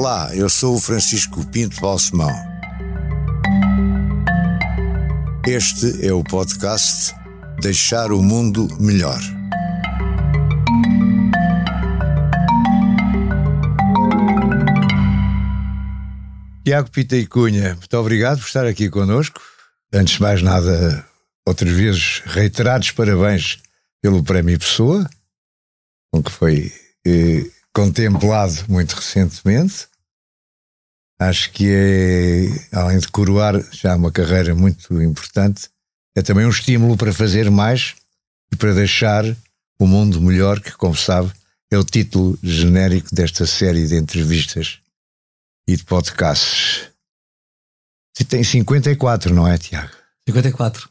[0.00, 2.30] Olá, eu sou o Francisco Pinto Balsemão.
[5.44, 7.12] Este é o podcast
[7.60, 9.18] Deixar o Mundo Melhor.
[16.64, 19.42] Tiago Pita e Cunha, muito obrigado por estar aqui connosco.
[19.92, 21.04] Antes de mais nada,
[21.44, 23.60] outras vezes reiterados parabéns
[24.00, 25.10] pelo Prémio Pessoa,
[26.12, 26.72] com que foi
[27.04, 29.86] eh, contemplado muito recentemente.
[31.16, 35.68] Acho que é, além de coroar já uma carreira muito importante,
[36.16, 37.94] é também um estímulo para fazer mais
[38.52, 39.24] e para deixar
[39.78, 41.32] o mundo melhor, que, como sabe,
[41.70, 44.80] é o título genérico desta série de entrevistas
[45.68, 46.88] e de podcasts.
[48.28, 49.92] Tem 54, não é, Tiago?
[50.28, 50.90] 54.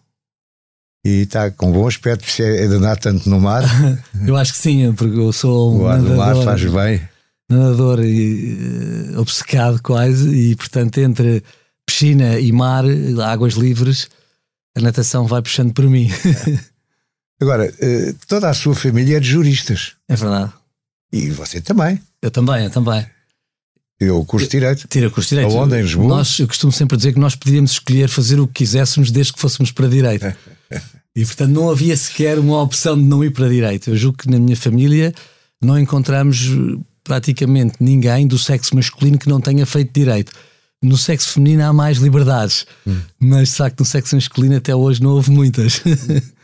[1.05, 3.63] E está com bom aspecto, se é de andar tanto no mar.
[4.25, 5.81] eu acho que sim, porque eu sou um.
[5.83, 7.01] O ar do mar faz bem.
[7.49, 8.57] Nadador e,
[9.15, 11.41] uh, obcecado quase, e portanto, entre
[11.85, 12.83] piscina e mar,
[13.23, 14.09] águas livres,
[14.75, 16.11] a natação vai puxando por mim.
[17.39, 19.93] Agora, uh, toda a sua família é de juristas.
[20.09, 20.51] É verdade.
[21.13, 22.01] E você também.
[22.21, 23.05] Eu também, eu também.
[23.99, 24.87] Eu curso de Direito.
[24.87, 25.57] Tira curso de Direito.
[25.57, 26.07] Aonde, em Lisboa?
[26.07, 29.39] Nós, eu costumo sempre dizer que nós podíamos escolher fazer o que quiséssemos desde que
[29.39, 30.25] fôssemos para Direito.
[31.17, 33.89] E portanto não havia sequer uma opção de não ir para direito.
[33.89, 35.11] Eu julgo que na minha família
[35.59, 36.47] não encontramos
[37.03, 40.31] praticamente ninguém do sexo masculino que não tenha feito direito.
[40.79, 42.99] No sexo feminino há mais liberdades, hum.
[43.19, 45.81] mas de facto no sexo masculino até hoje não houve muitas.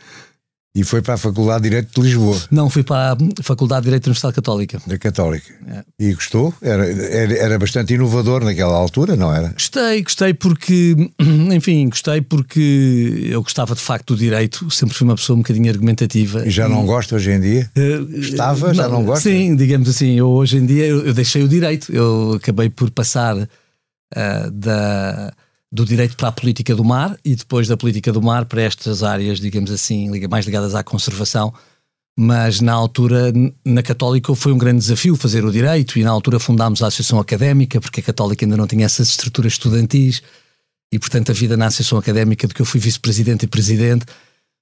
[0.76, 2.36] E foi para a Faculdade de Direito de Lisboa?
[2.50, 4.82] Não, fui para a Faculdade de Direito da Universidade Católica.
[4.84, 5.54] Da Católica.
[5.68, 5.84] É.
[6.00, 6.52] E gostou?
[6.60, 9.50] Era, era, era, bastante inovador naquela altura, não era?
[9.50, 10.96] Gostei, gostei porque,
[11.54, 15.70] enfim, gostei porque eu gostava de facto do direito, sempre fui uma pessoa um bocadinho
[15.70, 16.44] argumentativa.
[16.44, 17.70] E já não gosta hoje em dia?
[17.76, 19.30] Uh, Estava, não, já não gosta?
[19.30, 22.90] Sim, digamos assim, eu hoje em dia eu, eu deixei o direito, eu acabei por
[22.90, 25.32] passar uh, da
[25.74, 29.02] do direito para a política do mar e depois da política do mar para estas
[29.02, 31.52] áreas, digamos assim, mais ligadas à conservação.
[32.16, 33.32] Mas na altura,
[33.64, 37.18] na Católica, foi um grande desafio fazer o direito e na altura fundámos a Associação
[37.18, 40.22] Académica, porque a Católica ainda não tinha essas estruturas estudantis
[40.92, 44.06] e, portanto, a vida na Associação Académica, de que eu fui vice-presidente e presidente,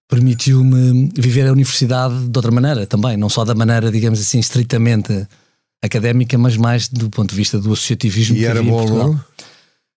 [0.08, 5.28] permitiu-me viver a universidade de outra maneira também, não só da maneira, digamos assim, estritamente
[5.82, 8.34] académica, mas mais do ponto de vista do associativismo.
[8.34, 9.22] E era bom aluno?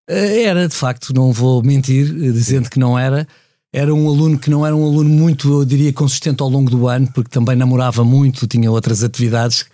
[0.08, 3.28] Eh, era, de facto, não vou mentir, eh, dizendo que não era.
[3.74, 6.88] Era um aluno que não era um aluno muito, eu diria, consistente ao longo do
[6.88, 9.66] ano, porque também namorava muito, tinha outras atividades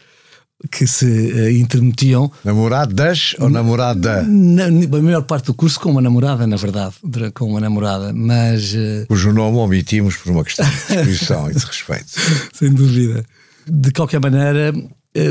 [0.71, 2.31] que se uh, intermetiam.
[2.43, 4.23] Namoradas ou namorada?
[4.23, 6.95] Na, a maior parte do curso com uma namorada, na verdade,
[7.33, 8.73] com uma namorada, mas...
[8.73, 9.05] Uh...
[9.07, 12.11] Cujo nome omitimos por uma questão de disposição e de respeito.
[12.53, 13.25] Sem dúvida.
[13.67, 14.73] De qualquer maneira,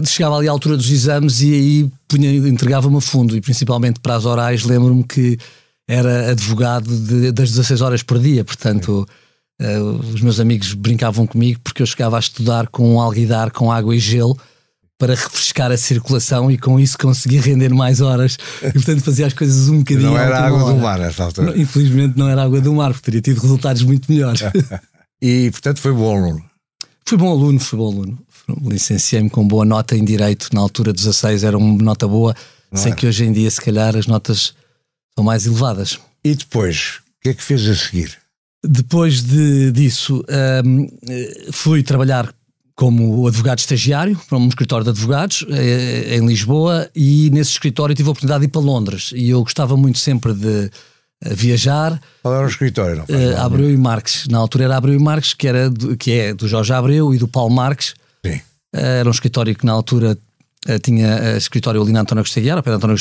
[0.07, 4.15] chegava ali à altura dos exames e aí punha, entregava-me a fundo, e principalmente para
[4.15, 5.39] as orais, lembro-me que
[5.89, 9.07] era advogado de, das 16 horas por dia, portanto.
[9.63, 13.71] Uh, os meus amigos brincavam comigo porque eu chegava a estudar com um alguidar com
[13.71, 14.35] água e gelo
[14.97, 19.35] para refrescar a circulação e com isso conseguia render mais horas e portanto fazia as
[19.35, 20.13] coisas um bocadinho.
[20.13, 20.73] Não era água hora.
[20.73, 21.59] do mar nessa altura.
[21.59, 24.41] Infelizmente não era água do mar, porque teria tido resultados muito melhores.
[25.21, 26.43] e portanto foi bom aluno.
[27.05, 28.19] Fui bom aluno, fui bom aluno
[28.63, 32.35] licenciei-me com boa nota em Direito, na altura 16 era uma nota boa,
[32.71, 32.95] Não sei é?
[32.95, 34.55] que hoje em dia se calhar as notas
[35.15, 35.99] são mais elevadas.
[36.25, 38.19] E depois, o que é que fez a seguir?
[38.63, 40.23] Depois de, disso,
[40.65, 40.87] um,
[41.51, 42.35] fui trabalhar
[42.81, 48.09] como advogado estagiário para um escritório de advogados eh, em Lisboa e nesse escritório tive
[48.09, 50.71] a oportunidade de ir para Londres e eu gostava muito sempre de
[51.23, 52.01] eh, viajar.
[52.23, 52.97] Qual era o escritório?
[52.97, 54.27] Não uh, Abreu e Marques.
[54.29, 57.19] Na altura era Abreu e Marques, que, era do, que é do Jorge Abreu e
[57.19, 57.93] do Paulo Marques.
[58.25, 58.41] Sim.
[58.73, 60.17] Era um escritório que na altura
[60.67, 62.97] eh, tinha eh, escritório ali na António Augusto Aguiar, ao pé de António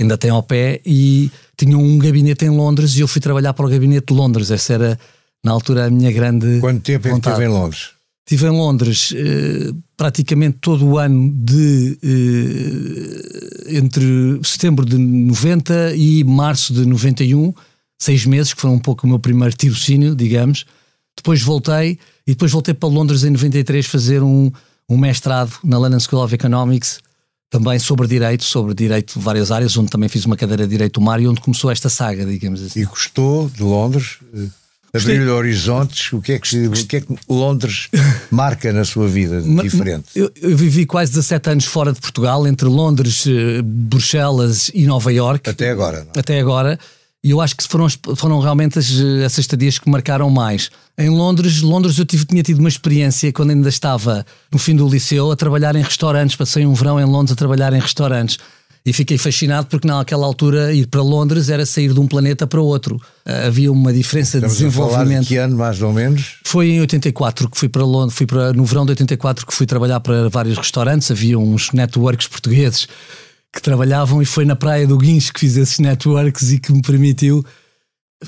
[0.00, 3.66] ainda tem ao pé, e tinha um gabinete em Londres e eu fui trabalhar para
[3.66, 4.50] o gabinete de Londres.
[4.50, 5.00] Essa era,
[5.44, 6.60] na altura, a minha grande.
[6.60, 7.90] Quanto tempo é que estive em Londres?
[8.24, 16.22] Estive em Londres eh, praticamente todo o ano de eh, entre setembro de 90 e
[16.24, 17.52] março de 91,
[17.98, 20.64] seis meses, que foi um pouco o meu primeiro tirocínio, digamos.
[21.16, 24.50] Depois voltei e depois voltei para Londres em 93 fazer um,
[24.88, 27.00] um mestrado na London School of Economics,
[27.50, 30.94] também sobre direito, sobre direito de várias áreas, onde também fiz uma cadeira de direito
[30.94, 32.80] do mar e onde começou esta saga, digamos assim.
[32.80, 34.18] E gostou de Londres?
[34.94, 37.88] Abrir horizontes, o que, é que, o que é que Londres
[38.30, 40.04] marca na sua vida diferente?
[40.14, 45.10] Eu, eu, vivi quase 17 anos fora de Portugal, entre Londres, eh, Bruxelas e Nova
[45.10, 45.48] York.
[45.48, 46.00] Até agora.
[46.04, 46.12] Não?
[46.14, 46.20] É?
[46.20, 46.78] Até agora.
[47.24, 47.86] E eu acho que foram,
[48.16, 48.90] foram realmente as,
[49.24, 50.70] essas estadias que marcaram mais.
[50.98, 54.88] Em Londres, Londres eu tive, tinha tido uma experiência quando ainda estava no fim do
[54.88, 56.34] liceu a trabalhar em restaurantes.
[56.34, 58.38] Passei um verão em Londres a trabalhar em restaurantes.
[58.84, 62.60] e fiquei fascinado porque naquela altura ir para Londres era sair de um planeta para
[62.60, 62.96] outro.
[63.24, 65.18] Uh, havia uma diferença Estamos de desenvolvimento.
[65.18, 66.38] A de que ano mais ou menos?
[66.42, 69.64] Foi em 84 que fui para Londres, fui para no verão de 84 que fui
[69.64, 72.88] trabalhar para vários restaurantes, havia uns networks portugueses
[73.52, 76.80] que trabalhavam e foi na praia do Guincho que fiz esses networks e que me
[76.80, 77.44] permitiu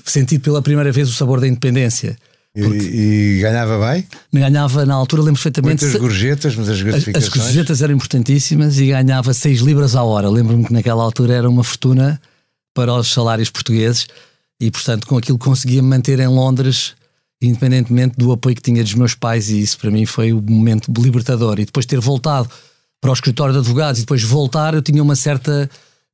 [0.04, 2.16] sentir pela primeira vez o sabor da independência.
[2.54, 4.06] E, e, ganhava bem?
[4.32, 5.84] Ganhava na altura, lembro perfeitamente.
[5.84, 7.24] Muitas gorjetas, mas as gratificações.
[7.24, 10.28] As, as gorjetas eram importantíssimas e ganhava 6 libras à hora.
[10.28, 12.20] Lembro-me que naquela altura era uma fortuna
[12.72, 14.06] para os salários portugueses
[14.60, 16.94] e, portanto, com aquilo conseguia me manter em Londres,
[17.42, 20.92] independentemente do apoio que tinha dos meus pais, e isso para mim foi o momento
[20.96, 21.58] libertador.
[21.58, 22.48] E depois ter voltado
[23.04, 25.68] para o escritório de advogados e depois voltar, eu tinha uma certa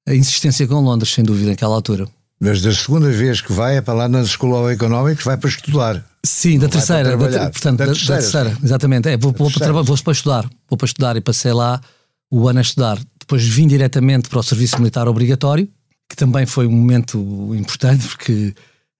[0.08, 2.08] insistência com Londres, sem dúvida, naquela altura.
[2.40, 6.04] Mas da segunda vez que vai é para lá na Escola Económica, vai para estudar.
[6.24, 9.08] Sim, da terceira, da, portanto, da, da terceira, terceira exatamente.
[9.08, 11.80] É, vou, vou, para, vou para estudar, vou para estudar e passei lá
[12.28, 12.98] o ano a estudar.
[13.20, 15.68] Depois vim diretamente para o serviço militar obrigatório,
[16.08, 18.52] que também foi um momento importante porque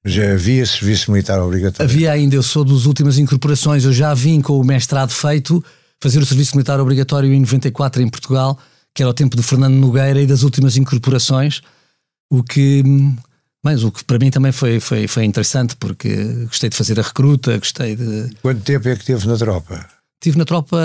[0.05, 1.93] já havia serviço militar obrigatório?
[1.93, 5.63] Havia ainda, eu sou das últimas incorporações, eu já vim com o mestrado feito,
[6.03, 8.59] fazer o serviço militar obrigatório em 94 em Portugal,
[8.95, 11.61] que era o tempo de Fernando Nogueira e das últimas incorporações,
[12.31, 12.83] o que
[13.63, 16.15] mas o que para mim também foi, foi, foi interessante, porque
[16.47, 18.31] gostei de fazer a recruta, gostei de.
[18.41, 19.87] Quanto tempo é que teve na tropa?
[20.23, 20.79] Tive na tropa,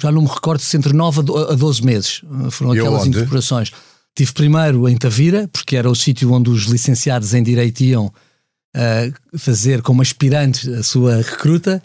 [0.00, 1.20] já não me recordo, se entre 9
[1.50, 2.22] a 12 meses.
[2.50, 3.16] Foram e aquelas onde?
[3.16, 3.72] incorporações.
[4.14, 9.38] Tive primeiro em Tavira, porque era o sítio onde os licenciados em Direito iam uh,
[9.38, 11.82] fazer como aspirantes a sua recruta.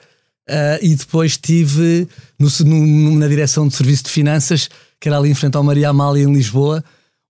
[0.49, 2.07] Uh, e depois tive
[2.37, 4.69] no, no, na direção de Serviço de Finanças,
[4.99, 6.83] que era ali em frente ao Maria Amália, em Lisboa,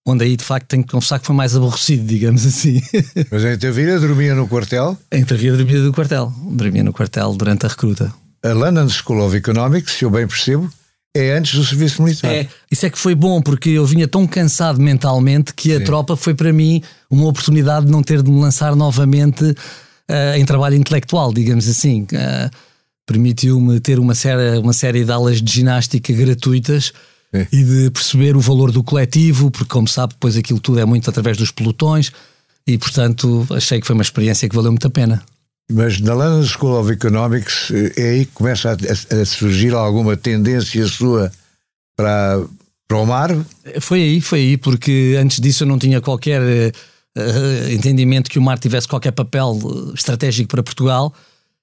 [0.06, 2.81] onde aí de facto tenho que confessar que foi mais aborrecido, digamos assim.
[3.31, 4.98] Mas em Tavira dormia no quartel?
[5.12, 8.13] Em Tavira dormia no quartel, dormia no quartel durante a recruta.
[8.44, 10.69] A London School of Economics, se eu bem percebo,
[11.15, 12.33] é antes do serviço militar.
[12.33, 15.83] É, isso é que foi bom, porque eu vinha tão cansado mentalmente que a Sim.
[15.83, 20.44] tropa foi para mim uma oportunidade de não ter de me lançar novamente uh, em
[20.44, 22.04] trabalho intelectual, digamos assim.
[22.04, 22.73] Uh,
[23.05, 26.94] Permitiu-me ter uma série, uma série de aulas de ginástica gratuitas
[27.33, 27.47] é.
[27.51, 31.09] e de perceber o valor do coletivo, porque, como sabe, depois aquilo tudo é muito
[31.09, 32.11] através dos pelotões
[32.65, 35.23] e, portanto, achei que foi uma experiência que valeu muito a pena.
[35.71, 40.15] Mas na London School of Economics eh, é aí que começa a, a surgir alguma
[40.15, 41.31] tendência sua
[41.95, 42.41] para,
[42.88, 43.29] para o mar?
[43.79, 48.41] Foi aí, foi aí, porque antes disso eu não tinha qualquer uh, entendimento que o
[48.41, 49.57] mar tivesse qualquer papel
[49.94, 51.13] estratégico para Portugal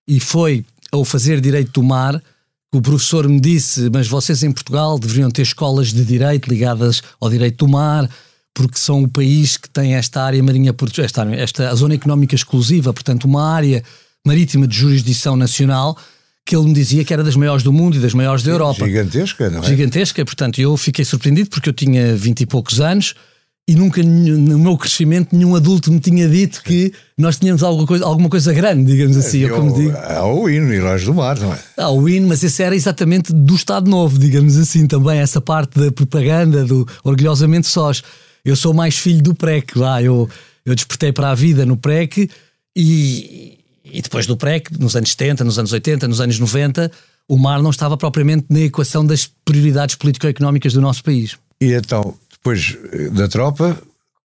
[0.08, 2.20] e foi ao fazer direito do mar
[2.72, 7.28] o professor me disse, mas vocês em Portugal deveriam ter escolas de direito ligadas ao
[7.28, 8.08] direito do mar,
[8.54, 12.92] porque são o país que tem esta área marinha esta, esta a zona económica exclusiva,
[12.92, 13.82] portanto, uma área
[14.25, 15.96] marítima de jurisdição nacional
[16.46, 18.84] que ele me dizia que era das maiores do mundo e das maiores da Europa.
[18.84, 19.66] Gigantesca, não é?
[19.66, 23.14] Gigantesca, portanto, eu fiquei surpreendido porque eu tinha vinte e poucos anos
[23.70, 28.05] e nunca no meu crescimento nenhum adulto me tinha dito que nós tínhamos alguma coisa,
[28.05, 29.44] alguma coisa grande, digamos assim.
[29.44, 29.96] É, eu, como digo.
[29.96, 31.58] Há o hino, Heróis do Mar, não é?
[31.76, 35.78] Há o hino, mas esse era exatamente do Estado Novo, digamos assim, também essa parte
[35.78, 38.02] da propaganda, do orgulhosamente sós.
[38.44, 40.28] Eu sou mais filho do PREC, lá, eu,
[40.66, 42.28] eu despertei para a vida no PREC
[42.75, 46.90] e, e depois do PREC, nos anos 70, nos anos 80, nos anos 90,
[47.28, 51.37] o mar não estava propriamente na equação das prioridades político-económicas do nosso país.
[51.61, 53.80] E então, depois eh, da tropa,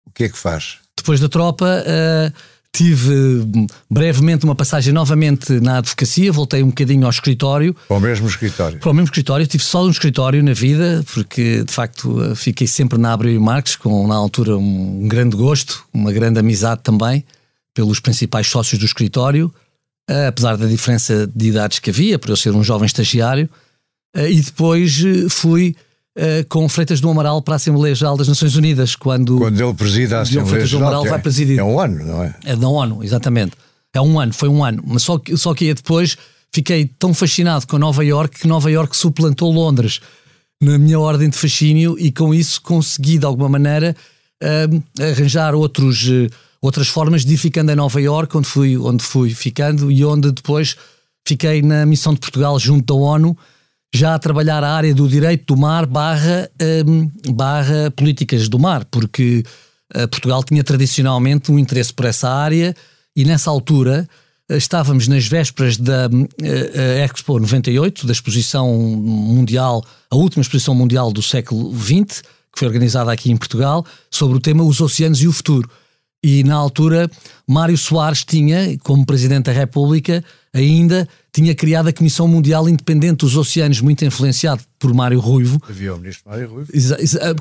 [0.06, 0.78] o que é que faz?
[0.98, 2.34] Depois da tropa, uh,
[2.76, 7.76] tive hum, brevemente uma passagem novamente na advocacia, voltei um bocadinho ao escritório.
[7.88, 8.80] Para o mesmo escritório?
[8.80, 12.68] Para o mesmo escritório, tive só um escritório na vida, porque de facto eh, fiquei
[12.68, 17.24] sempre na Abreu e Marques, com na altura um grande gosto, uma grande amizade também,
[17.74, 19.54] pelos principais sócios do escritório,
[20.10, 23.50] uh, apesar da diferença de idades que havia, por eu ser um jovem estagiário.
[24.16, 25.76] Uh, e depois fui
[26.18, 29.74] Uh, com Freitas do Amaral para a Assembleia Geral das Nações Unidas, quando, quando ele
[29.74, 30.90] presida a Assembleia Freitas Geral.
[30.90, 31.60] do Amaral vai presidir.
[31.60, 32.34] É um ano, não é?
[32.46, 33.52] É da ONU, exatamente.
[33.94, 34.82] É um ano, foi um ano.
[34.86, 36.18] Mas só que, só que depois
[36.54, 40.00] fiquei tão fascinado com Nova York que Nova York suplantou Londres
[40.62, 43.96] na minha ordem de fascínio e com isso consegui de alguma maneira
[44.42, 46.30] uh, arranjar outros, uh,
[46.62, 50.32] outras formas de ir ficando em Nova York, onde fui, onde fui ficando e onde
[50.32, 50.76] depois
[51.28, 53.38] fiquei na missão de Portugal junto da ONU
[53.94, 56.50] já a trabalhar a área do direito do mar barra,
[56.86, 59.44] um, barra políticas do mar, porque
[59.96, 62.76] uh, Portugal tinha tradicionalmente um interesse por essa área
[63.16, 64.08] e nessa altura
[64.52, 71.12] uh, estávamos nas vésperas da uh, Expo 98, da exposição mundial, a última exposição mundial
[71.12, 75.28] do século XX, que foi organizada aqui em Portugal, sobre o tema Os Oceanos e
[75.28, 75.70] o Futuro.
[76.24, 77.08] E na altura,
[77.48, 80.24] Mário Soares tinha, como Presidente da República,
[80.56, 85.62] ainda tinha criado a Comissão Mundial Independente dos Oceanos, muito influenciado por Mário Ruivo.
[85.68, 86.72] Havia o ministro Mário Ruivo.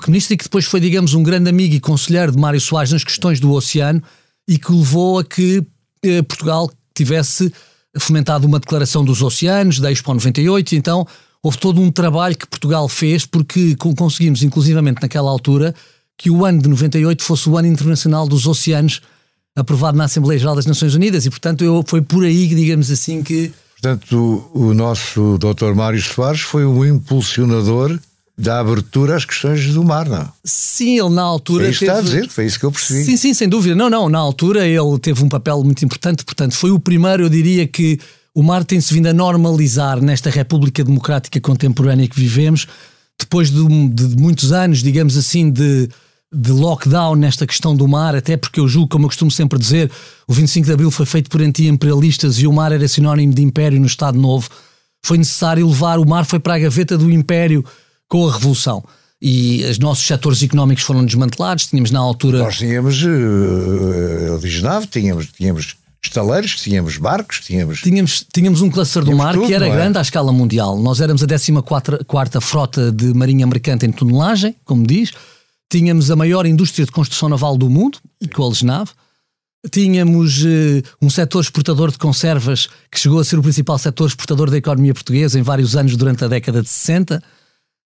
[0.08, 3.38] Ministro que depois foi, digamos, um grande amigo e conselheiro de Mário Soares nas questões
[3.38, 4.02] do oceano
[4.48, 5.62] e que levou a que
[6.02, 7.52] eh, Portugal tivesse
[7.96, 11.06] fomentado uma declaração dos oceanos, da Expo 98, então
[11.40, 15.72] houve todo um trabalho que Portugal fez porque conseguimos, inclusivamente naquela altura,
[16.18, 19.00] que o ano de 98 fosse o ano internacional dos oceanos,
[19.56, 23.22] aprovado na Assembleia Geral das Nações Unidas, e portanto eu, foi por aí, digamos assim,
[23.22, 23.52] que.
[23.80, 25.74] Portanto, o, o nosso Dr.
[25.74, 27.98] Mário Soares foi o impulsionador
[28.36, 30.28] da abertura às questões do mar, não?
[30.42, 31.66] Sim, ele na altura.
[31.66, 31.92] É isso teve...
[31.92, 33.04] está a dizer, foi isso que eu percebi.
[33.04, 33.74] Sim, sim, sem dúvida.
[33.74, 37.28] Não, não, na altura ele teve um papel muito importante, portanto, foi o primeiro, eu
[37.28, 37.98] diria que
[38.34, 42.66] o mar tem-se vindo a normalizar nesta República Democrática Contemporânea que vivemos,
[43.18, 45.88] depois de, de muitos anos, digamos assim, de,
[46.34, 49.90] de lockdown nesta questão do mar, até porque eu julgo, como eu costumo sempre dizer,
[50.26, 53.78] o 25 de Abril foi feito por anti-imperialistas e o mar era sinónimo de império
[53.78, 54.48] no Estado Novo.
[55.04, 57.64] Foi necessário levar o mar, foi para a gaveta do império
[58.08, 58.82] com a Revolução.
[59.22, 61.66] E os nossos setores económicos foram desmantelados.
[61.66, 62.38] Tínhamos na altura.
[62.38, 67.80] Nós tínhamos uh, uh, tínhamos, tínhamos estaleiros, tínhamos barcos, tínhamos.
[67.80, 69.70] Tínhamos, tínhamos um cluster do mar tudo, que era é?
[69.70, 70.78] grande à escala mundial.
[70.78, 71.52] Nós éramos a 14
[72.40, 75.12] frota de marinha mercante em tonelagem, como diz.
[75.70, 77.98] Tínhamos a maior indústria de construção naval do mundo,
[78.34, 78.90] com a Algenave.
[79.70, 84.50] Tínhamos uh, um setor exportador de conservas que chegou a ser o principal setor exportador
[84.50, 87.22] da economia portuguesa em vários anos durante a década de 60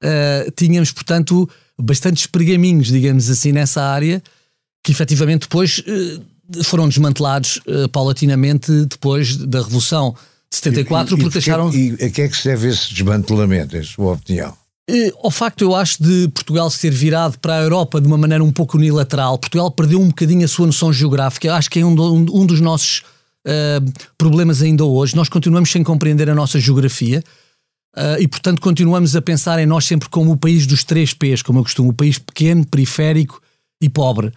[0.02, 1.48] uh, tínhamos, portanto,
[1.78, 4.22] bastantes pergaminhos, digamos assim, nessa área,
[4.84, 7.60] que efetivamente depois uh, foram desmantelados
[7.92, 10.14] paulatinamente depois da Revolução
[10.50, 11.72] de 74, e, e, porque deixaram.
[11.72, 14.54] E a que é que se deve esse desmantelamento, em sua opinião?
[15.22, 18.42] Ao facto, eu acho, de Portugal se ter virado para a Europa de uma maneira
[18.42, 21.46] um pouco unilateral, Portugal perdeu um bocadinho a sua noção geográfica.
[21.46, 23.02] Eu acho que é um, do, um dos nossos
[23.46, 25.14] uh, problemas ainda hoje.
[25.14, 27.22] Nós continuamos sem compreender a nossa geografia.
[27.96, 31.42] Uh, e, portanto, continuamos a pensar em nós sempre como o país dos três P's,
[31.42, 33.40] como eu costumo, o país pequeno, periférico
[33.80, 34.32] e pobre.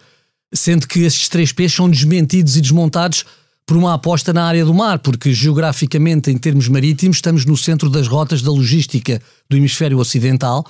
[0.54, 3.24] Sendo que esses três P's são desmentidos e desmontados
[3.66, 7.90] por uma aposta na área do mar, porque geograficamente, em termos marítimos, estamos no centro
[7.90, 9.20] das rotas da logística
[9.50, 10.64] do hemisfério ocidental,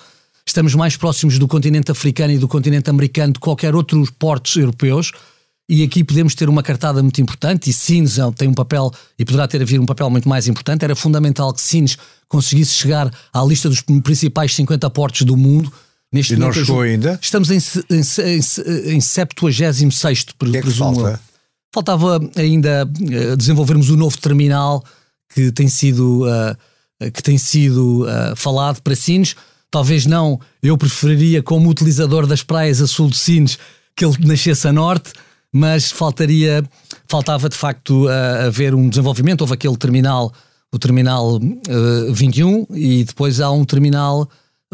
[0.47, 5.12] estamos mais próximos do continente africano e do continente americano de qualquer outro portos europeus
[5.69, 9.49] e aqui podemos ter uma cartada muito importante, e Sines tem um papel, e poderá
[9.49, 11.99] ter havido um papel muito mais importante, era fundamental que Sines
[12.29, 15.73] conseguisse chegar à lista dos principais 50 portos do mundo.
[16.12, 17.19] Neste e não chegou ainda?
[17.21, 17.59] Estamos em,
[17.91, 21.21] em, em, em 76 por que é que falta?
[21.76, 24.83] Faltava ainda uh, desenvolvermos o um novo terminal
[25.35, 29.37] que tem sido, uh, que tem sido uh, falado para Sines.
[29.71, 33.59] Talvez não, eu preferiria como utilizador das praias a sul de Sines
[33.95, 35.12] que ele nascesse a norte,
[35.52, 36.64] mas faltaria,
[37.06, 39.42] faltava de facto uh, haver um desenvolvimento.
[39.42, 40.33] Houve aquele terminal,
[40.73, 44.26] o terminal uh, 21, e depois há um terminal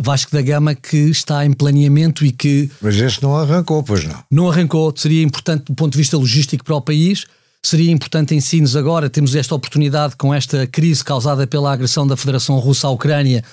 [0.02, 2.70] Vasco da Gama que está em planeamento e que.
[2.80, 4.24] Mas esse não arrancou, pois não?
[4.30, 7.26] Não arrancou, seria importante do ponto de vista logístico para o país.
[7.64, 12.16] Seria importante em Sines agora, temos esta oportunidade com esta crise causada pela agressão da
[12.16, 13.44] Federação Russa à Ucrânia,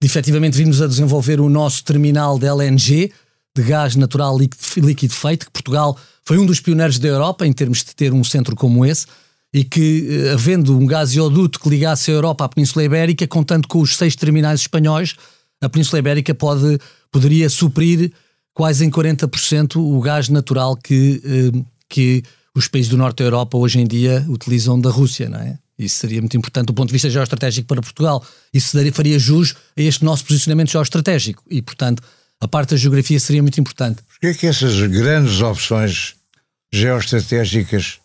[0.00, 3.12] de efetivamente virmos a desenvolver o nosso terminal de LNG,
[3.54, 7.84] de gás natural líquido, feito, que Portugal foi um dos pioneiros da Europa em termos
[7.84, 9.06] de ter um centro como esse
[9.52, 13.80] e que, eh, havendo um gasoduto que ligasse a Europa à Península Ibérica, contando com
[13.80, 15.16] os seis terminais espanhóis,
[15.60, 16.78] a Península Ibérica pode,
[17.10, 18.12] poderia suprir
[18.52, 22.22] quase em 40% o gás natural que, eh, que
[22.54, 25.58] os países do norte da Europa hoje em dia utilizam da Rússia, não é?
[25.78, 28.24] Isso seria muito importante do ponto de vista geoestratégico para Portugal.
[28.52, 32.02] Isso daria, faria jus a este nosso posicionamento geoestratégico e, portanto,
[32.40, 34.02] a parte da geografia seria muito importante.
[34.02, 36.16] Porquê é que essas grandes opções
[36.72, 38.00] geoestratégicas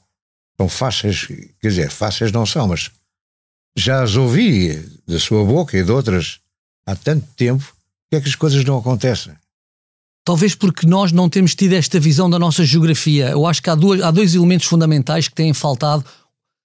[0.56, 2.92] são fáceis, quer dizer, fáceis não são, mas
[3.76, 6.43] já as ouvi da sua boca e de outras
[6.86, 7.74] há tanto tempo,
[8.14, 9.34] que é que as coisas não acontecem?
[10.24, 13.30] Talvez porque nós não temos tido esta visão da nossa geografia.
[13.30, 16.06] Eu acho que há, duas, há dois elementos fundamentais que têm faltado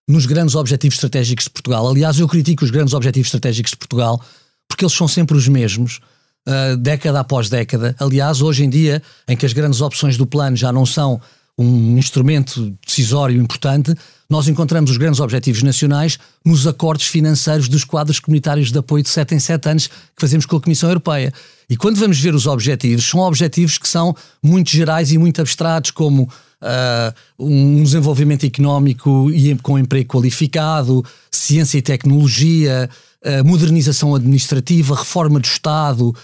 [0.07, 1.89] nos grandes objetivos estratégicos de Portugal.
[1.89, 4.23] Aliás, eu critico os grandes objetivos estratégicos de Portugal
[4.69, 6.01] porque eles são sempre os mesmos,
[6.47, 7.97] uh, década após década.
[7.99, 11.21] Aliás, hoje em dia, em que as grandes opções do plano já não são
[11.59, 13.93] um instrumento decisório importante,
[14.31, 19.09] nós encontramos os grandes objetivos nacionais nos acordos financeiros dos quadros comunitários de apoio de
[19.09, 21.33] 7 em 7 anos que fazemos com a Comissão Europeia.
[21.69, 25.91] E quando vamos ver os objetivos, são objetivos que são muito gerais e muito abstratos,
[25.91, 32.89] como uh, um desenvolvimento económico e com emprego qualificado, ciência e tecnologia,
[33.25, 36.15] uh, modernização administrativa, reforma do Estado,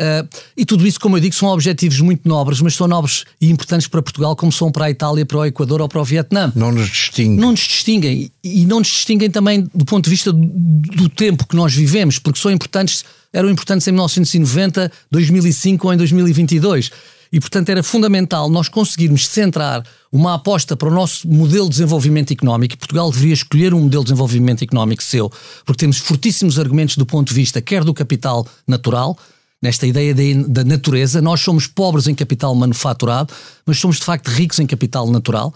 [0.00, 3.50] Uh, e tudo isso, como eu digo, são objetivos muito nobres, mas são nobres e
[3.50, 6.50] importantes para Portugal, como são para a Itália, para o Equador ou para o Vietnã.
[6.56, 7.36] Não nos distinguem.
[7.38, 8.32] Não nos distinguem.
[8.42, 12.18] E não nos distinguem também do ponto de vista do, do tempo que nós vivemos,
[12.18, 16.90] porque são importantes, eram importantes em 1990, 2005 ou em 2022.
[17.30, 22.30] E, portanto, era fundamental nós conseguirmos centrar uma aposta para o nosso modelo de desenvolvimento
[22.30, 22.74] económico.
[22.74, 25.30] E Portugal deveria escolher um modelo de desenvolvimento económico seu,
[25.64, 29.18] porque temos fortíssimos argumentos do ponto de vista quer do capital natural,
[29.62, 31.22] nesta ideia de, da natureza.
[31.22, 33.32] Nós somos pobres em capital manufaturado,
[33.64, 35.54] mas somos de facto ricos em capital natural.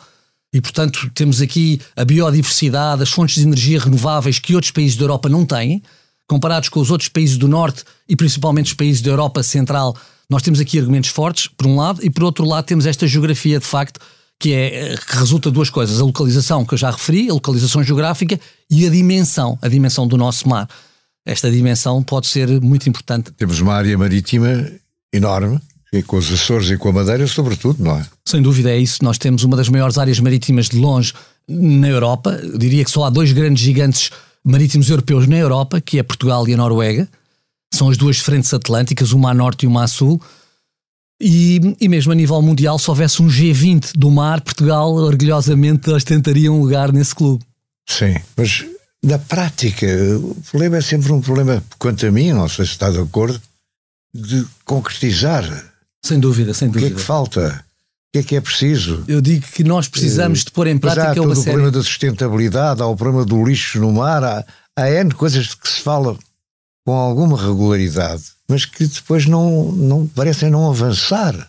[0.53, 5.05] E, portanto, temos aqui a biodiversidade, as fontes de energia renováveis que outros países da
[5.05, 5.83] Europa não têm.
[6.29, 9.97] Comparados com os outros países do Norte e principalmente os países da Europa Central,
[10.31, 13.61] nós temos aqui argumentos fortes, por um lado, e por outro lado temos esta geografia
[13.61, 14.01] de facto
[14.39, 17.83] que, é, que resulta de duas coisas: a localização que eu já referi, a localização
[17.83, 20.69] geográfica e a dimensão, a dimensão do nosso mar
[21.27, 23.33] esta dimensão pode ser muito importante.
[23.33, 24.71] Temos uma área marítima
[25.13, 25.61] enorme,
[25.93, 28.07] e com os Açores e com a Madeira, sobretudo, não é?
[28.25, 29.03] Sem dúvida é isso.
[29.03, 31.13] Nós temos uma das maiores áreas marítimas de longe
[31.49, 32.31] na Europa.
[32.43, 34.11] Eu diria que só há dois grandes gigantes
[34.45, 37.09] marítimos europeus na Europa, que é Portugal e a Noruega.
[37.73, 40.21] São as duas frentes atlânticas, uma a norte e uma a sul.
[41.21, 46.53] E, e mesmo a nível mundial, se houvesse um G20 do mar, Portugal orgulhosamente ostentaria
[46.53, 47.43] um lugar nesse clube.
[47.89, 48.67] Sim, mas
[49.07, 49.87] na prática,
[50.19, 53.41] o problema é sempre um problema, quanto a mim, não sei se está de acordo,
[54.13, 55.45] de concretizar.
[56.05, 56.87] Sem dúvida, sem dúvida.
[56.87, 57.65] O que é que falta?
[58.09, 59.05] O que é que é preciso?
[59.07, 61.51] Eu digo que nós precisamos de pôr em prática há todo o série...
[61.51, 64.45] problema da sustentabilidade, há o problema do lixo no mar, há,
[64.77, 66.19] há N coisas que se fala
[66.85, 71.49] com alguma regularidade, mas que depois não, não parecem não avançar.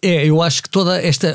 [0.00, 1.34] É, eu acho que toda esta,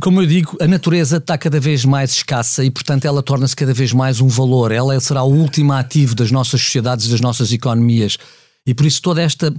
[0.00, 3.74] como eu digo, a natureza está cada vez mais escassa e, portanto, ela torna-se cada
[3.74, 4.70] vez mais um valor.
[4.70, 8.16] Ela será o último ativo das nossas sociedades, das nossas economias.
[8.64, 9.52] E por isso toda esta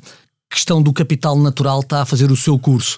[0.49, 2.97] questão do capital natural está a fazer o seu curso.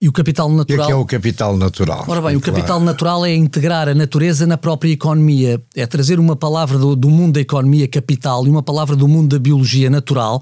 [0.00, 0.84] E o capital natural.
[0.84, 2.04] O que é, é o capital natural?
[2.08, 5.60] Ora bem, o capital natural é integrar a natureza na própria economia.
[5.74, 9.36] É trazer uma palavra do, do mundo da economia capital e uma palavra do mundo
[9.36, 10.40] da biologia natural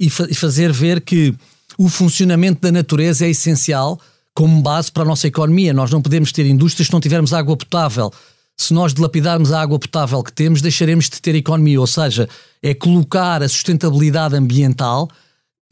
[0.00, 1.34] e, fa e fazer ver que
[1.78, 4.00] o funcionamento da natureza é essencial
[4.34, 5.72] como base para a nossa economia.
[5.72, 8.12] Nós não podemos ter indústrias se não tivermos água potável.
[8.56, 11.80] Se nós dilapidarmos a água potável que temos, deixaremos de ter economia.
[11.80, 12.28] Ou seja,
[12.60, 15.08] é colocar a sustentabilidade ambiental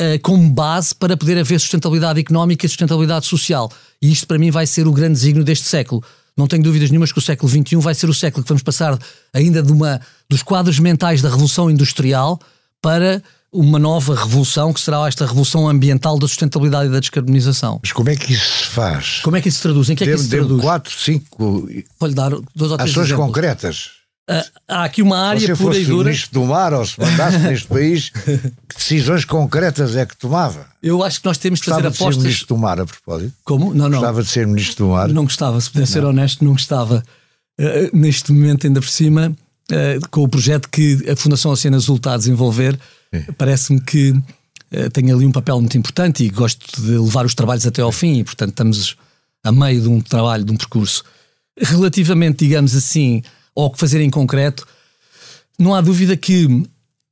[0.00, 3.70] uh, como base para poder haver sustentabilidade económica e sustentabilidade social.
[4.00, 6.04] E isto, para mim, vai ser o grande desígnio deste século.
[6.36, 8.96] Não tenho dúvidas nenhumas que o século XXI vai ser o século que vamos passar
[9.34, 12.38] ainda de uma, dos quadros mentais da Revolução Industrial
[12.80, 13.22] para
[13.56, 17.80] uma nova revolução que será esta revolução ambiental da sustentabilidade e da descarbonização.
[17.82, 19.20] Mas como é que isso se faz?
[19.22, 19.90] Como é que isso se traduz?
[19.90, 20.60] Em que é que isso se traduz?
[20.60, 23.26] quatro, cinco Vou-lhe dar dois ou três ações exemplos.
[23.26, 23.90] concretas.
[24.28, 25.98] Uh, há aqui uma área se pura e dura.
[25.98, 30.66] Se ministro do mar ou se mandasse neste país, que decisões concretas é que tomava?
[30.82, 32.16] Eu acho que nós temos de fazer Gostava apostas.
[32.16, 33.32] de ser ministro do mar, a propósito.
[33.44, 33.72] Como?
[33.72, 34.00] Não, não.
[34.00, 35.08] Gostava de ser ministro do mar.
[35.08, 37.04] Não gostava, se pudesse ser honesto, não gostava.
[37.58, 39.32] Uh, neste momento, ainda por cima,
[39.70, 42.76] uh, com o projeto que a Fundação Oceano Azul está a desenvolver,
[43.36, 47.66] parece-me que uh, tem ali um papel muito importante e gosto de levar os trabalhos
[47.66, 48.96] até ao fim e, portanto, estamos
[49.44, 51.04] a meio de um trabalho, de um percurso.
[51.58, 53.22] Relativamente, digamos assim,
[53.54, 54.66] ao que fazer em concreto,
[55.58, 56.66] não há dúvida que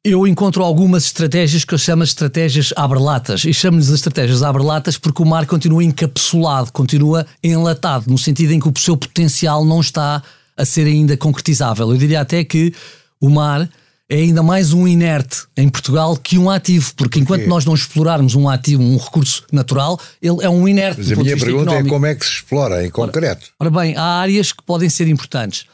[0.05, 3.45] eu encontro algumas estratégias que eu chamo de estratégias abrelatas.
[3.45, 8.61] E chamo-lhes as estratégias abrelatas porque o mar continua encapsulado, continua enlatado, no sentido em
[8.61, 10.23] que o seu potencial não está
[10.57, 11.91] a ser ainda concretizável.
[11.91, 12.75] Eu diria até que
[13.19, 13.69] o mar
[14.09, 18.35] é ainda mais um inerte em Portugal que um ativo, porque enquanto nós não explorarmos
[18.35, 20.99] um ativo, um recurso natural, ele é um inerte.
[20.99, 21.89] Mas a minha pergunta económico.
[21.89, 23.47] é como é que se explora em concreto?
[23.59, 25.67] Ora, ora bem, há áreas que podem ser importantes.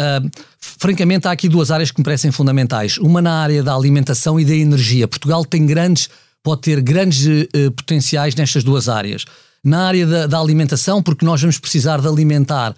[0.00, 2.96] Uh, francamente, há aqui duas áreas que me parecem fundamentais.
[2.96, 5.06] Uma na área da alimentação e da energia.
[5.06, 6.08] Portugal tem grandes,
[6.42, 9.24] pode ter grandes uh, potenciais nestas duas áreas.
[9.62, 12.74] Na área da, da, alimentação, porque nós vamos precisar de alimentar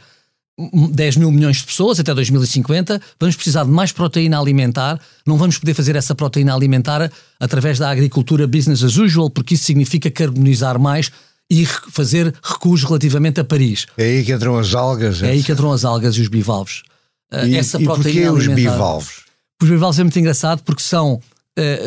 [0.58, 4.98] 10 mil milhões de pessoas até 2050, vamos precisar de mais proteína alimentar.
[5.26, 9.64] Não vamos poder fazer essa proteína alimentar através da agricultura business as usual, porque isso
[9.64, 11.10] significa carbonizar mais
[11.50, 13.86] e fazer recuos relativamente a Paris.
[13.98, 15.22] É aí que entram as algas.
[15.22, 16.82] É aí que entram as algas e os bivalves.
[17.32, 19.26] E, essa proteína e os bivalves?
[19.62, 21.20] Os bivalves é muito engraçado porque são,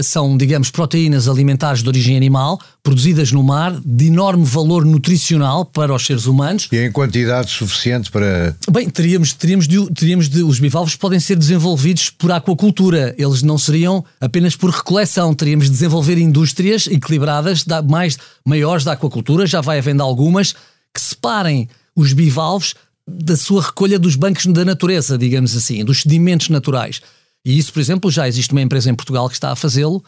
[0.02, 5.94] são, digamos, proteínas alimentares de origem animal, produzidas no mar, de enorme valor nutricional para
[5.94, 6.68] os seres humanos.
[6.72, 8.56] E em quantidade suficiente para.
[8.72, 10.42] Bem, teríamos, teríamos, de, teríamos de.
[10.42, 15.36] Os bivalves podem ser desenvolvidos por aquacultura, eles não seriam apenas por recoleção.
[15.36, 20.54] Teríamos de desenvolver indústrias equilibradas, da, mais maiores da aquacultura, já vai havendo algumas,
[20.94, 22.74] que separem os bivalves
[23.08, 27.02] da sua recolha dos bancos da natureza, digamos assim, dos sedimentos naturais.
[27.50, 30.04] E isso, por exemplo, já existe uma empresa em Portugal que está a fazê-lo,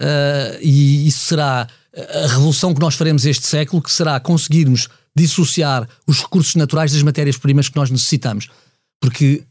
[0.00, 5.88] uh, e isso será a revolução que nós faremos este século, que será conseguirmos dissociar
[6.08, 8.48] os recursos naturais das matérias-primas que nós necessitamos.
[9.00, 9.44] Porque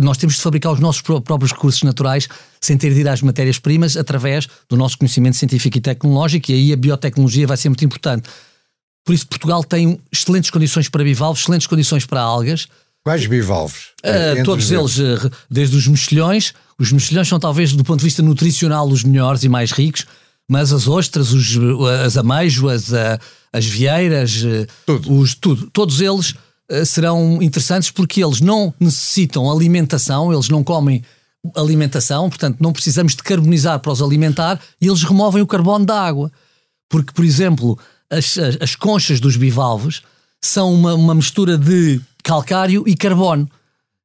[0.00, 2.26] nós temos de fabricar os nossos próprios recursos naturais
[2.58, 6.72] sem ter de ir às matérias-primas através do nosso conhecimento científico e tecnológico, e aí
[6.72, 8.30] a biotecnologia vai ser muito importante.
[9.04, 12.66] Por isso, Portugal tem excelentes condições para bivalves, excelentes condições para algas.
[13.06, 13.90] Quais bivalves?
[14.04, 16.52] Uh, todos eles, uh, desde os mexilhões.
[16.76, 20.04] Os mexilhões são, talvez, do ponto de vista nutricional, os melhores e mais ricos,
[20.48, 21.56] mas as ostras, os,
[22.04, 23.16] as ameijoas, uh,
[23.52, 24.42] as vieiras,
[24.84, 25.20] tudo.
[25.20, 26.34] Os, tudo, todos eles
[26.84, 31.04] serão interessantes porque eles não necessitam alimentação, eles não comem
[31.54, 36.02] alimentação, portanto, não precisamos de carbonizar para os alimentar e eles removem o carbono da
[36.02, 36.32] água.
[36.88, 37.78] Porque, por exemplo,
[38.10, 40.02] as, as, as conchas dos bivalves
[40.42, 43.48] são uma, uma mistura de calcário e carbono.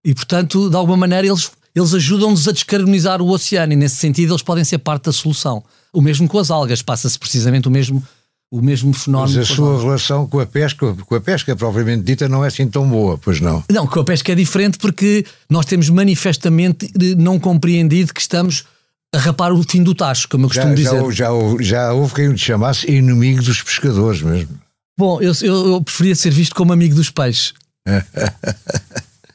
[0.05, 4.31] E, portanto, de alguma maneira, eles, eles ajudam-nos a descarbonizar o oceano e, nesse sentido,
[4.31, 5.63] eles podem ser parte da solução.
[5.91, 8.01] O mesmo com as algas, passa-se precisamente o mesmo,
[8.51, 9.37] o mesmo fenómeno.
[9.37, 12.67] Mas a sua relação com a pesca, com a pesca propriamente dita, não é assim
[12.67, 13.63] tão boa, pois não?
[13.71, 18.65] Não, com a pesca é diferente porque nós temos manifestamente não compreendido que estamos
[19.13, 21.11] a rapar o fim do tacho, como eu costumo já, dizer.
[21.11, 21.29] Já, já,
[21.59, 24.59] já houve quem o chamasse inimigo dos pescadores mesmo.
[24.97, 27.53] Bom, eu, eu, eu preferia ser visto como amigo dos peixes.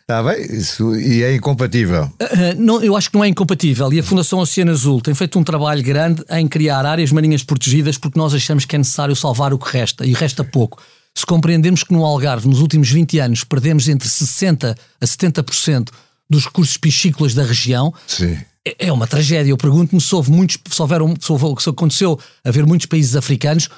[0.01, 2.05] Está bem, isso, e é incompatível.
[2.21, 3.93] Uh, não, eu acho que não é incompatível.
[3.93, 7.99] E a Fundação Oceano Azul tem feito um trabalho grande em criar áreas marinhas protegidas
[7.99, 10.81] porque nós achamos que é necessário salvar o que resta, e resta pouco.
[11.15, 15.89] Se compreendermos que no Algarve, nos últimos 20 anos, perdemos entre 60% a 70%
[16.29, 18.39] dos recursos piscícolas da região, Sim.
[18.67, 19.51] É, é uma tragédia.
[19.51, 23.69] Eu pergunto-me se houve muitos, se, houveram, se, houve, se aconteceu haver muitos países africanos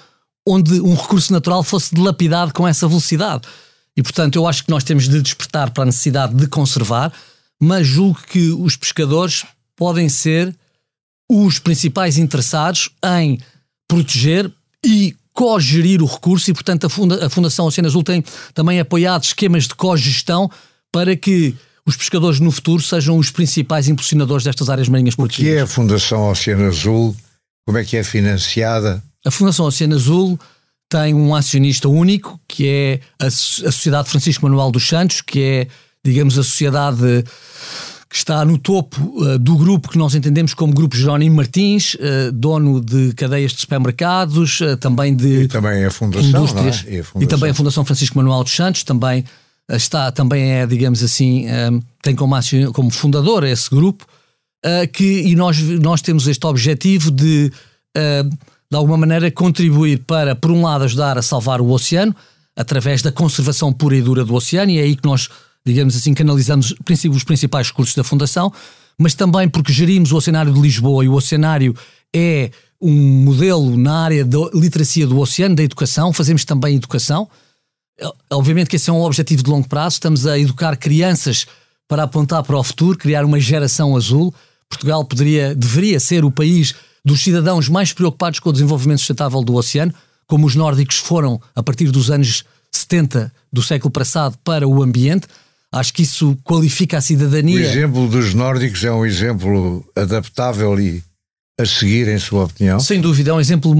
[0.46, 3.42] onde um recurso natural fosse dilapidado com essa velocidade.
[3.96, 7.12] E, portanto, eu acho que nós temos de despertar para a necessidade de conservar,
[7.61, 9.44] mas julgo que os pescadores
[9.77, 10.55] podem ser
[11.31, 13.40] os principais interessados em
[13.87, 14.51] proteger
[14.85, 18.24] e cogerir o recurso e, portanto, a, Funda a Fundação Oceano Azul tem
[18.55, 20.51] também apoiado esquemas de cogestão
[20.90, 21.55] para que
[21.87, 25.51] os pescadores no futuro sejam os principais impulsionadores destas áreas marinhas protegidas.
[25.51, 27.16] O que é a Fundação Oceano Azul?
[27.64, 29.03] Como é que é financiada?
[29.24, 30.38] A Fundação Oceano Azul
[30.88, 35.68] tem um acionista único, que é a, Sociedade Francisco Manuel dos Santos, que é,
[36.05, 37.24] digamos, a sociedade
[38.09, 42.33] que está no topo uh, do grupo que nós entendemos como Grupo Jerónimo Martins, uh,
[42.33, 46.94] dono de cadeias de supermercados, uh, também de e também a Fundação, indústrias, é?
[46.94, 47.22] e, a Fundação.
[47.22, 49.24] e também a Fundação Francisco Manuel dos Santos, também
[49.70, 52.35] está também é, digamos assim, um, tem como,
[52.72, 54.07] como fundador esse grupo,
[54.92, 57.53] que, e nós, nós temos este objetivo de,
[58.70, 62.14] de alguma maneira, contribuir para, por um lado, ajudar a salvar o oceano,
[62.57, 65.28] através da conservação pura e dura do oceano, e é aí que nós,
[65.64, 66.74] digamos assim, canalizamos
[67.11, 68.52] os principais recursos da Fundação,
[68.98, 71.74] mas também porque gerimos o Oceanário de Lisboa e o Oceanário
[72.14, 72.50] é
[72.81, 77.28] um modelo na área da literacia do oceano, da educação, fazemos também educação,
[78.31, 79.94] Obviamente que esse é um objetivo de longo prazo.
[79.94, 81.46] Estamos a educar crianças
[81.88, 84.33] para apontar para o futuro, criar uma geração azul.
[84.68, 86.74] Portugal poderia, deveria ser o país
[87.09, 89.92] dos cidadãos mais preocupados com o desenvolvimento sustentável do oceano,
[90.27, 95.27] como os nórdicos foram a partir dos anos 70 do século passado para o ambiente.
[95.73, 97.57] Acho que isso qualifica a cidadania.
[97.57, 101.03] O exemplo dos nórdicos é um exemplo adaptável e
[101.59, 102.79] a seguir, em sua opinião?
[102.79, 103.75] Sem dúvida, é um exemplo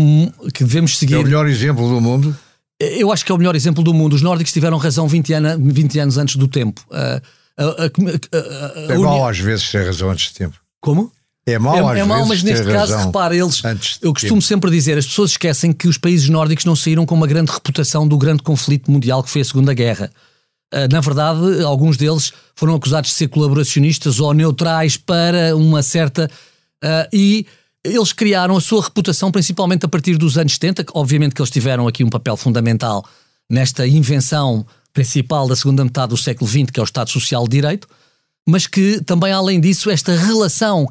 [0.53, 1.15] que devemos seguir.
[1.15, 2.37] É o melhor exemplo do mundo?
[2.81, 4.15] Eu acho que é o melhor exemplo do mundo.
[4.15, 6.83] Os nórdicos tiveram razão 20, ano, 20 anos antes do tempo.
[6.91, 7.21] Uh,
[8.89, 10.57] é mau às vezes ter razão antes do tempo.
[10.81, 11.13] Como?
[11.49, 13.63] É mau é, é mau, mas neste caso, repara, eles.
[14.03, 14.43] Eu costumo tempo.
[14.43, 18.07] sempre dizer, as pessoas esquecem que os países nórdicos não saíram com uma grande reputação
[18.07, 20.11] do grande conflito mundial que foi a Segunda Guerra.
[20.73, 26.31] Uh, na verdade, alguns deles foram acusados de ser colaboracionistas ou neutrais para uma certa.
[26.85, 27.47] Uh, e
[27.83, 31.89] eles criaram a sua reputação principalmente a partir dos anos 70, obviamente que eles tiveram
[31.89, 33.05] aqui um papel fundamental
[33.49, 37.51] nesta invenção principal da segunda metade do século XX, que é o Estado Social de
[37.51, 37.89] Direito,
[38.47, 40.87] mas que também, além disso, esta relação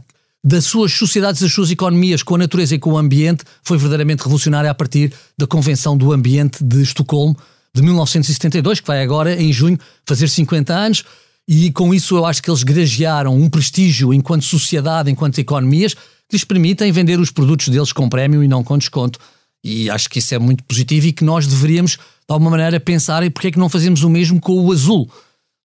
[0.47, 4.23] das suas sociedades, das suas economias com a natureza e com o ambiente foi verdadeiramente
[4.23, 7.35] revolucionária a partir da Convenção do Ambiente de Estocolmo
[7.75, 11.03] de 1972, que vai agora, em junho, fazer 50 anos.
[11.45, 16.01] E com isso eu acho que eles gragearam um prestígio enquanto sociedade, enquanto economias, que
[16.31, 19.19] lhes permitem vender os produtos deles com prémio e não com desconto.
[19.61, 23.21] E acho que isso é muito positivo e que nós deveríamos, de alguma maneira, pensar
[23.21, 25.11] em porque é que não fazemos o mesmo com o azul.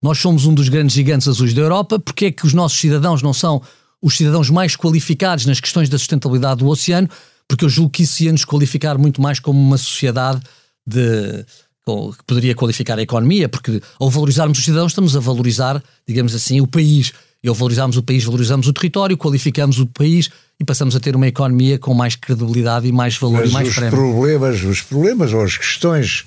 [0.03, 3.23] Nós somos um dos grandes gigantes azuis da Europa, porque é que os nossos cidadãos
[3.23, 3.63] não são
[4.03, 7.09] os cidadãos mais qualificados nas questões da sustentabilidade do oceano?
[7.49, 10.41] Porque eu julgo que isso ia nos qualificar muito mais como uma sociedade
[10.87, 11.45] de,
[11.85, 16.61] que poderia qualificar a economia, porque ao valorizarmos os cidadãos estamos a valorizar, digamos assim,
[16.61, 17.13] o país
[17.43, 21.27] Eu valorizamos o país, valorizamos o território, qualificamos o país e passamos a ter uma
[21.27, 23.91] economia com mais credibilidade e mais valor Mas e mais os prémio.
[23.91, 26.25] problemas, os problemas ou as questões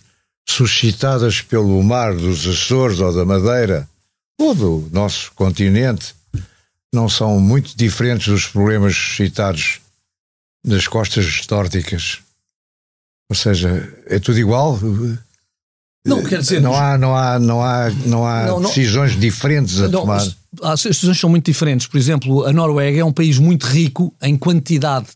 [0.47, 3.87] suscitadas pelo mar dos Açores ou da Madeira
[4.37, 6.13] ou do nosso continente
[6.95, 9.79] não são muito diferentes dos problemas suscitados
[10.65, 12.19] nas costas nórdicas.
[13.29, 14.79] Ou seja, é tudo igual.
[16.05, 19.79] Não, quer dizer, não há, não há, não há, não há Não, não- decisões diferentes
[19.81, 20.21] a Não, tomar.
[20.63, 21.87] as- decisões são muito diferentes.
[21.87, 25.07] Por exemplo, a Noruega é um país muito rico em quantidade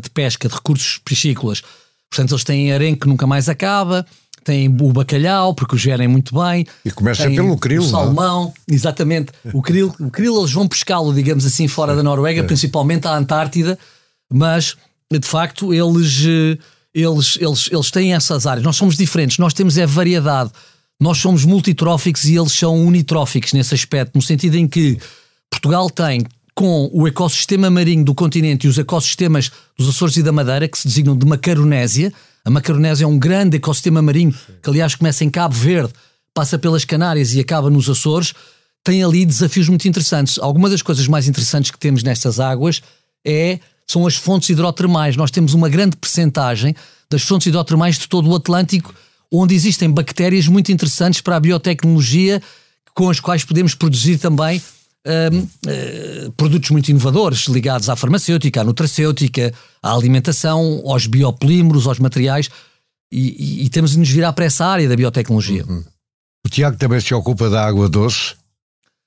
[0.00, 1.62] de, pesca, de recursos piscícolas.
[2.10, 4.04] Portanto, eles têm arém que nunca mais acaba,
[4.42, 6.66] têm o bacalhau, porque o gerem muito bem.
[6.84, 8.04] E começa pelo krill, O não é?
[8.04, 9.32] salmão, exatamente.
[9.52, 13.78] O krill, o krill eles vão pescá-lo, digamos assim, fora da Noruega, principalmente à Antártida,
[14.32, 14.76] mas
[15.10, 16.58] de facto eles, eh,
[16.94, 18.64] eles, eles, eles têm essas áreas.
[18.64, 20.50] Nós somos diferentes, nós temos é variedade.
[21.00, 24.98] Nós somos multitróficos e eles são unitróficos nesse aspecto, no sentido em que
[25.50, 26.24] Portugal tem,
[26.54, 30.78] com o ecossistema marinho do continente e os ecossistemas dos Açores e da Madeira, que
[30.78, 32.12] se designam de Macaronésia.
[32.44, 35.92] A Macaronésia é um grande ecossistema marinho que, aliás, começa em Cabo Verde,
[36.34, 38.34] passa pelas Canárias e acaba nos Açores.
[38.82, 40.38] Tem ali desafios muito interessantes.
[40.38, 42.82] Alguma das coisas mais interessantes que temos nestas águas
[43.24, 45.16] é, são as fontes hidrotermais.
[45.16, 46.74] Nós temos uma grande percentagem
[47.08, 48.92] das fontes hidrotermais de todo o Atlântico,
[49.30, 52.42] onde existem bactérias muito interessantes para a biotecnologia,
[52.92, 54.60] com as quais podemos produzir também
[55.04, 62.48] eh, produtos muito inovadores ligados à farmacêutica, à nutracêutica, à alimentação, aos biopolímeros, aos materiais,
[63.12, 65.64] e, e- e temos de nos virar para essa área da biotecnologia.
[66.44, 68.34] O Tiago também se ocupa da água doce,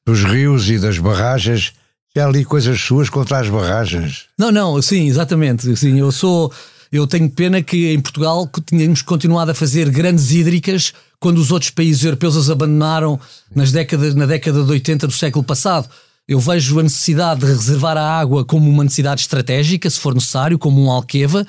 [0.05, 1.73] dos rios e das barragens.
[2.17, 4.25] Há ali coisas suas contra as barragens.
[4.37, 5.75] Não, não, sim, exatamente.
[5.75, 6.51] Sim, eu sou.
[6.91, 11.71] Eu tenho pena que em Portugal tínhamos continuado a fazer grandes hídricas quando os outros
[11.71, 13.19] países europeus as abandonaram
[13.53, 15.89] nas décadas, na década de 80 do século passado.
[16.27, 20.57] Eu vejo a necessidade de reservar a água como uma necessidade estratégica, se for necessário,
[20.57, 21.45] como um alqueva,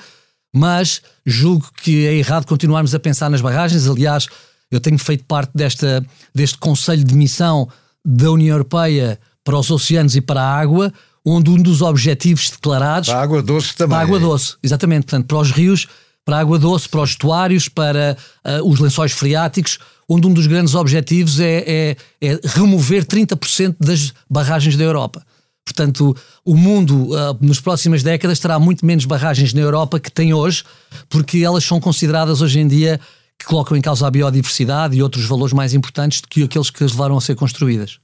[0.53, 3.87] mas julgo que é errado continuarmos a pensar nas barragens.
[3.87, 4.27] Aliás,
[4.69, 7.67] eu tenho feito parte desta, deste Conselho de Missão
[8.05, 10.93] da União Europeia para os oceanos e para a água,
[11.25, 13.89] onde um dos objetivos declarados A água doce também.
[13.89, 15.05] para a água doce, exatamente.
[15.05, 15.87] Portanto, para os rios,
[16.27, 20.45] para a água doce, para os estuários, para ah, os lençóis freáticos, onde um dos
[20.45, 25.25] grandes objetivos é, é- é remover 30% das barragens da Europa.
[25.65, 26.13] Portanto,
[26.43, 30.65] o mundo ah, nas próximas décadas terá muito menos barragens na Europa que tem hoje,
[31.07, 32.99] porque elas são consideradas hoje em dia
[33.39, 36.83] que colocam em causa a biodiversidade e outros valores mais importantes do que aqueles que
[36.83, 37.99] as levaram a ser construídas.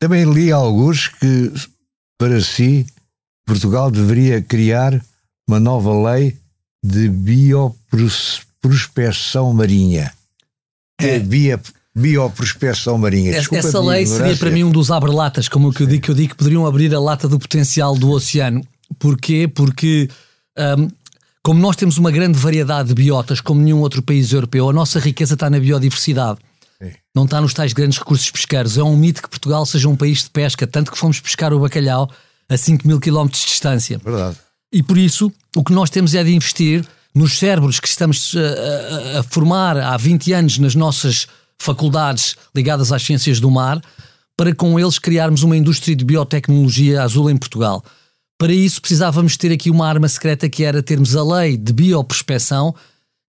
[0.00, 1.52] Também li alguns que,
[2.18, 2.86] para si,
[3.46, 4.98] Portugal deveria criar
[5.46, 6.38] uma nova lei
[6.86, 10.12] de bioprospecção marinha.
[11.00, 11.58] É, bio,
[11.94, 13.32] bioprospecção marinha.
[13.32, 16.14] Desculpa Essa lei seria para mim um dos abre-latas, como que eu digo, que eu
[16.14, 18.66] digo que poderiam abrir a lata do potencial do oceano.
[18.98, 19.48] Porquê?
[19.48, 20.08] Porque,
[20.78, 20.88] hum,
[21.42, 25.00] como nós temos uma grande variedade de biotas, como nenhum outro país europeu, a nossa
[25.00, 26.38] riqueza está na biodiversidade.
[26.80, 26.92] Sim.
[27.14, 28.78] Não está nos tais grandes recursos pesqueiros.
[28.78, 31.58] É um mito que Portugal seja um país de pesca, tanto que fomos pescar o
[31.58, 32.08] bacalhau
[32.48, 33.98] a 5 mil quilómetros de distância.
[33.98, 34.36] Verdade.
[34.72, 38.38] E por isso, o que nós temos é de investir nos cérebros que estamos uh,
[39.16, 41.26] a, a formar há 20 anos nas nossas
[41.58, 43.80] faculdades ligadas às ciências do mar,
[44.36, 47.82] para com eles criarmos uma indústria de biotecnologia azul em Portugal.
[48.38, 52.74] Para isso, precisávamos ter aqui uma arma secreta que era termos a lei de bioprospecção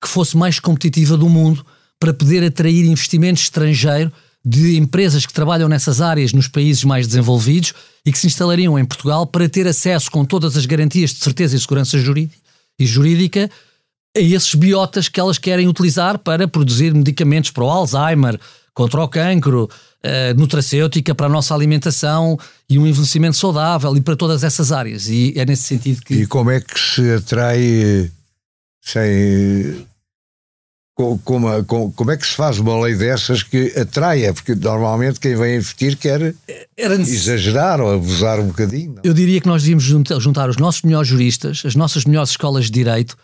[0.03, 1.64] que fosse mais competitiva do mundo
[2.01, 4.12] para poder atrair investimento estrangeiro
[4.49, 8.85] de empresas que trabalham nessas áreas nos países mais desenvolvidos e que se instalariam em
[8.85, 12.39] Portugal para ter acesso com todas as garantias de certeza e segurança jurídica,
[12.79, 13.51] e jurídica
[14.17, 18.39] a esses biotas que elas querem utilizar para produzir medicamentos para o Alzheimer,
[18.73, 19.69] contra o cancro,
[20.01, 25.09] eh, nutracêutica para a nossa alimentação e um envelhecimento saudável e para todas essas áreas.
[25.09, 26.15] E é nesse sentido que.
[26.15, 28.11] E como é que se atrai eh,
[28.81, 29.87] sem.
[30.97, 34.33] Co- Como, como, como é que se faz uma lei dessas que atraia?
[34.35, 36.35] Porque normalmente quem vem investir quer
[36.77, 38.95] exagerar ou abusar um bocadinho.
[38.97, 39.03] não?
[39.05, 42.65] Eu diria que nós devíamos junta- juntar os nossos melhores juristas, as nossas melhores escolas
[42.65, 43.17] de direito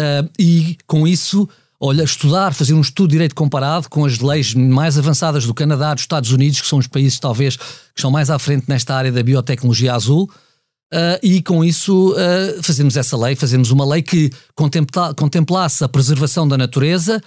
[0.00, 1.48] ah, e, com isso,
[1.80, 5.94] olha, estudar, fazer um estudo de direito comparado com as leis mais avançadas do Canadá,
[5.94, 7.64] dos Estados Unidos, que são os países, talvez, que
[7.96, 10.30] estão mais à frente nesta área da biotecnologia azul.
[10.92, 15.88] Ah, e com isso ah, fazemos essa lei, fazemos uma lei que contempla- contemplasse a
[15.88, 17.20] preservação da natureza,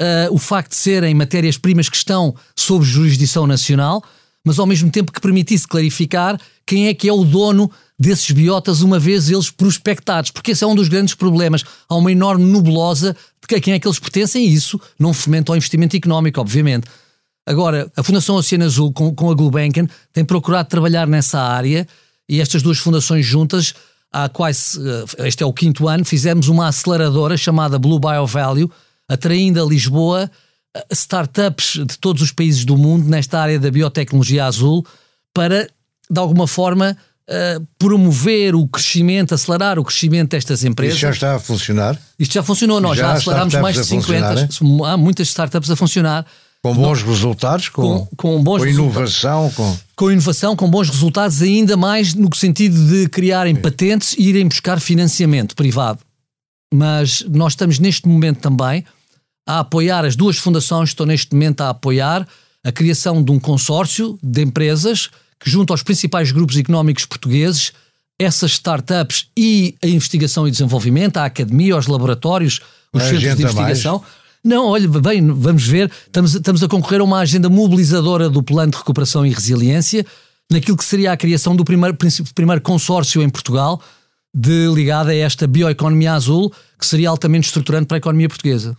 [0.00, 4.02] ah, o facto de serem matérias-primas que estão sob jurisdição nacional,
[4.44, 8.80] mas ao mesmo tempo que permitisse clarificar quem é que é o dono desses biotas
[8.82, 11.64] uma vez eles prospectados, porque esse é um dos grandes problemas.
[11.88, 15.56] Há uma enorme nebulosa de quem é que eles pertencem e isso não fomenta o
[15.56, 16.86] investimento económico, obviamente.
[17.46, 21.86] Agora, a Fundação Oceano Azul com, com a Gulbenkian tem procurado trabalhar nessa área
[22.28, 23.74] e estas duas fundações juntas,
[24.12, 28.70] há quase, eh, este é o quinto ano, fizemos uma aceleradora chamada Blue Bio Value,
[29.08, 30.30] atraindo a Lisboa
[30.76, 34.84] eh, startups de todos os países do mundo nesta área da biotecnologia azul
[35.32, 35.68] para,
[36.10, 36.96] de alguma forma,
[37.28, 40.94] uh, promover o crescimento, acelerar o crescimento destas empresas.
[40.94, 41.98] Isto já está a funcionar?
[42.18, 44.48] Isto já funcionou, nós já, já aceleramos mais de 50.
[44.86, 46.24] Há muitas startups a funcionar.
[46.62, 49.78] Com bons resultados, com, com, com, bons com inovação, com...
[49.94, 53.60] com inovação, com bons resultados, ainda mais no sentido de criarem Sim.
[53.60, 56.00] patentes e irem buscar financiamento privado.
[56.74, 58.84] Mas nós estamos neste momento também
[59.46, 62.26] a apoiar as duas fundações, estou neste momento a apoiar
[62.64, 67.72] a criação de um consórcio de empresas que, junto aos principais grupos económicos portugueses,
[68.18, 72.60] essas startups e a investigação e desenvolvimento, a academia, os laboratórios,
[72.92, 73.98] os a centros de investigação.
[74.00, 74.25] Mais.
[74.46, 78.70] Não, olha, bem, vamos ver, estamos, estamos a concorrer a uma agenda mobilizadora do Plano
[78.70, 80.06] de Recuperação e Resiliência,
[80.48, 81.98] naquilo que seria a criação do primeiro,
[82.32, 83.82] primeiro consórcio em Portugal
[84.32, 88.76] de, ligado a esta bioeconomia azul, que seria altamente estruturante para a economia portuguesa.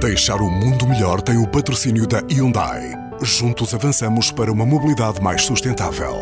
[0.00, 2.94] Deixar o mundo melhor tem o patrocínio da Hyundai.
[3.20, 6.14] Juntos avançamos para uma mobilidade mais sustentável.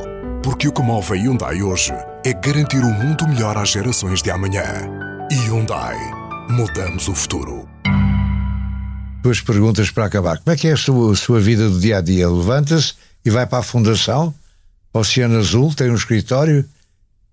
[0.42, 1.92] Porque o que move a Hyundai hoje
[2.26, 5.07] é garantir um mundo melhor às gerações de amanhã.
[5.30, 5.96] Hyundai.
[6.48, 7.68] Mudamos o futuro.
[9.22, 10.38] Duas perguntas para acabar.
[10.38, 12.26] Como é que é a sua, a sua vida do dia a dia?
[12.28, 14.34] Levanta-se e vai para a Fundação
[14.92, 16.64] Oceano Azul, tem um escritório?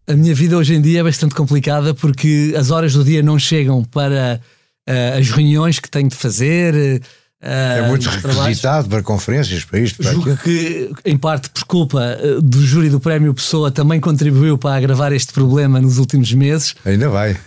[0.08, 3.40] A minha vida hoje em dia é bastante complicada porque as horas do dia não
[3.40, 4.42] chegam para
[4.90, 6.76] uh, as reuniões que tenho de fazer.
[6.76, 7.06] Uh,
[7.48, 12.40] é muito requisitado para conferências, para isto, para Julgo que, em parte por culpa eh,
[12.42, 16.76] do júri do Prémio Pessoa, também contribuiu para agravar este problema nos últimos meses.
[16.84, 17.38] Ainda vai.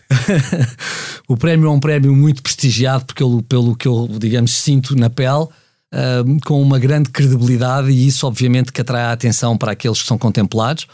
[1.27, 5.45] o prémio é um prémio muito prestigiado, pelo, pelo que eu, digamos, sinto na pele,
[5.45, 10.07] uh, com uma grande credibilidade, e isso, obviamente, que atrai a atenção para aqueles que
[10.07, 10.87] são contemplados.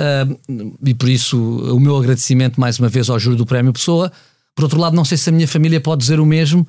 [0.00, 4.10] Uh, e por isso, o meu agradecimento mais uma vez ao júri do Prémio Pessoa
[4.54, 6.66] por outro lado, não sei se a minha família pode dizer o mesmo,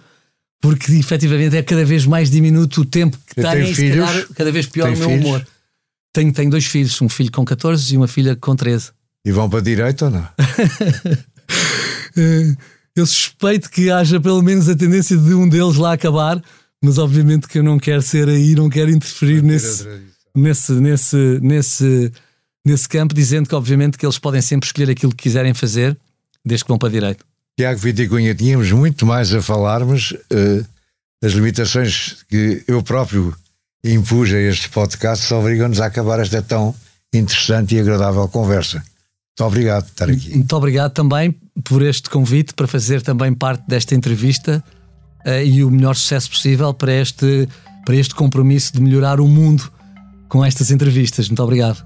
[0.66, 4.52] porque efetivamente é cada vez mais diminuto o tempo que tem e se calhar cada
[4.52, 5.26] vez pior o meu filhos?
[5.26, 5.48] humor.
[6.12, 8.90] Tenho, tenho dois filhos, um filho com 14 e uma filha com 13.
[9.24, 10.28] E vão para a direita ou não?
[12.98, 16.42] eu suspeito que haja pelo menos a tendência de um deles lá acabar,
[16.84, 19.88] mas obviamente que eu não quero ser aí, não quero interferir nesse,
[20.36, 22.12] nesse, nesse, nesse,
[22.66, 25.96] nesse campo, dizendo que obviamente que eles podem sempre escolher aquilo que quiserem fazer,
[26.44, 27.24] desde que vão para a direita.
[27.58, 30.66] Tiago Viticunha, tínhamos muito mais a falar, mas uh,
[31.24, 33.34] as limitações que eu próprio
[33.84, 36.76] impus a estes podcasts obrigam-nos a acabar esta tão
[37.14, 38.78] interessante e agradável conversa.
[38.78, 40.36] Muito obrigado por estar aqui.
[40.36, 44.62] Muito obrigado também por este convite para fazer também parte desta entrevista
[45.26, 47.48] uh, e o melhor sucesso possível para este,
[47.86, 49.72] para este compromisso de melhorar o mundo
[50.28, 51.30] com estas entrevistas.
[51.30, 51.86] Muito obrigado.